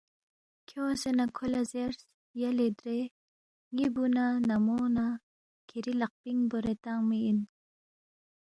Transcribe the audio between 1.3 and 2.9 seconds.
کھو لہ زیرس، ”یلے